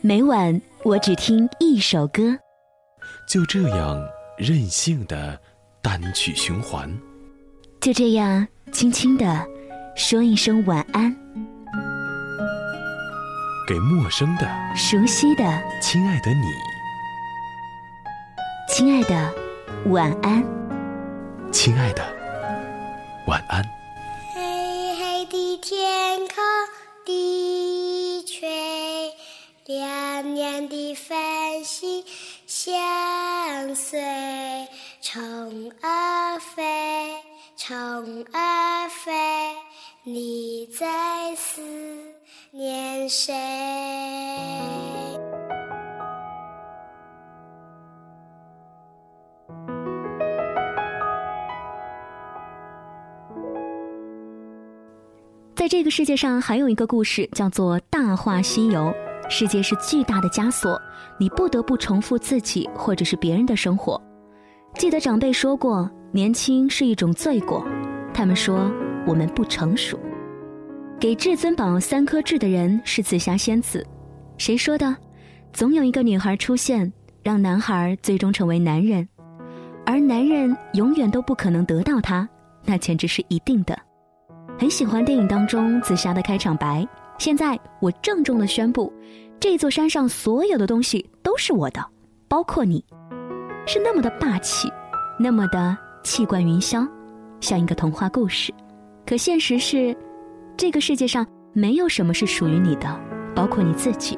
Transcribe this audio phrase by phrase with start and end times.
[0.00, 2.38] 每晚我只听一首歌，
[3.28, 4.00] 就这样
[4.36, 5.38] 任性的
[5.82, 6.88] 单曲循环，
[7.80, 9.44] 就这样轻轻的
[9.96, 11.12] 说一声晚安，
[13.66, 15.42] 给陌生的、熟悉的、
[15.82, 16.46] 亲爱的你，
[18.68, 19.34] 亲爱的
[19.86, 20.44] 晚安，
[21.50, 22.04] 亲爱的
[23.26, 23.64] 晚安。
[24.32, 26.47] 黑黑的天空，
[29.88, 32.04] 亮亮的繁星
[32.46, 33.98] 相随，
[35.00, 36.62] 虫儿飞，
[37.56, 37.72] 虫
[38.34, 39.10] 儿飞，
[40.02, 41.62] 你在思
[42.50, 43.32] 念谁？
[55.56, 58.80] 在这个世界上，还有一个故事，叫做《大话西游》。
[59.28, 60.80] 世界是巨大的枷锁，
[61.18, 64.00] 你不得不重复自己或者是别人的生活。
[64.74, 67.64] 记得长辈说过，年轻是一种罪过。
[68.14, 68.70] 他们说
[69.06, 69.98] 我们不成熟。
[70.98, 73.86] 给至尊宝三颗痣的人是紫霞仙子。
[74.36, 74.96] 谁说的？
[75.52, 79.08] 总有一个女孩出现，让男孩最终成为男人，
[79.86, 82.28] 而男人永远都不可能得到她，
[82.64, 83.78] 那简直是一定的。
[84.58, 86.86] 很喜欢电影当中紫霞的开场白。
[87.18, 88.92] 现在我郑重的宣布，
[89.40, 91.84] 这座山上所有的东西都是我的，
[92.28, 92.84] 包括你，
[93.66, 94.72] 是那么的霸气，
[95.18, 96.88] 那么的气贯云霄，
[97.40, 98.54] 像一个童话故事。
[99.04, 99.96] 可现实是，
[100.56, 103.00] 这个世界上没有什么是属于你的，
[103.34, 104.16] 包括你自己。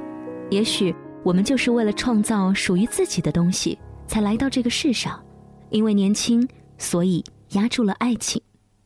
[0.50, 5.18] 也许我们就是为了创造属于自己的东西，才来到这个世上。
[5.70, 8.42] 因为年轻，所以压住了爱情。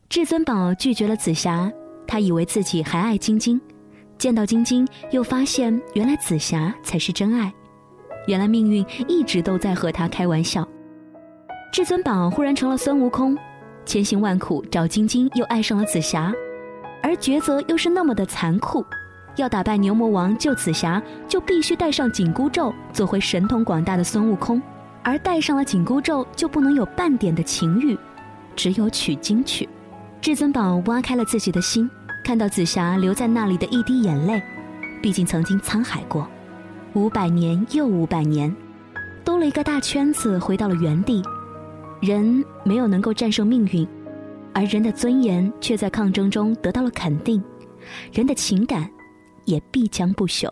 [0.07, 1.71] 至尊宝拒绝了紫霞，
[2.07, 3.59] 他以为自己还爱晶晶。
[4.17, 7.53] 见到晶晶，又发现原来紫霞才是真爱，
[8.27, 10.67] 原来命运一直都在和他开玩笑。
[11.71, 13.37] 至尊宝忽然成了孙悟空，
[13.85, 16.33] 千辛万苦找晶晶，又爱上了紫霞，
[17.03, 18.83] 而抉择又是那么的残酷，
[19.35, 24.61] 要打败牛魔王救紫霞，就必须带上紧箍咒，做回神通广大的孙悟空，
[25.03, 27.97] 而带上了紧箍咒，就不能有半点的情欲，
[28.55, 29.67] 只有取经去。
[30.21, 31.87] 至尊宝挖开了自己的心。
[32.25, 34.41] 看到紫霞留在那里的一滴眼泪，
[34.99, 36.27] 毕竟曾经沧海过，
[36.95, 38.53] 五百年又五百年，
[39.23, 41.21] 兜了一个大圈子，回到了原地。
[42.01, 43.87] 人没有能够战胜命运，
[44.55, 47.39] 而人的尊严却在抗争中得到了肯定，
[48.11, 48.89] 人的情感
[49.45, 50.49] 也必将不朽。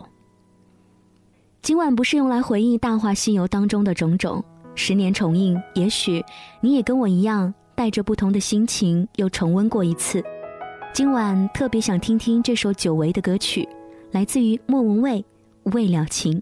[1.64, 4.46] 今晚不是用来回忆《大话西游》当中的种种，
[4.76, 6.24] 十年重映，也许
[6.62, 10.24] 你也跟我一样，带着不同的心情又重温过一次。
[10.94, 13.68] 今晚特别想听听这首久违的歌曲，
[14.12, 15.20] 来自于莫文蔚，
[15.74, 16.40] 《未了情》。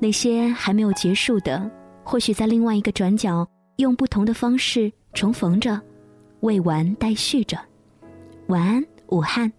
[0.00, 1.70] 那些还没有结束的，
[2.02, 5.80] 或许在另外一个转角，用不同的方式重逢着，
[6.40, 7.56] 未完待续着。
[8.48, 9.52] 晚安，武汉，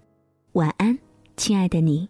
[0.52, 1.00] 晚安，
[1.38, 2.10] 亲爱的你。